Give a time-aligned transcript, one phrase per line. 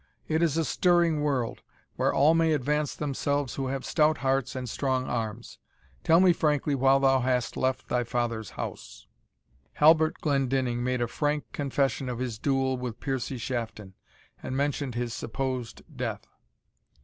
[0.27, 1.61] It is a stirring world,
[1.95, 5.59] where all may advance themselves who have stout hearts and strong arms.
[6.03, 9.05] Tell me frankly why thou hast left thy father's house."
[9.73, 13.93] Halbert Glendinning made a frank confession of his duel with Piercie Shafton,
[14.41, 16.25] and mentioned his supposed death.